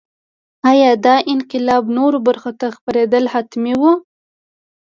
ایا 0.71 0.91
دا 1.05 1.15
انقلاب 1.33 1.83
نورو 1.97 2.17
برخو 2.27 2.51
ته 2.59 2.67
خپرېدل 2.77 3.23
حتمي 3.33 3.73
وو. 3.81 3.93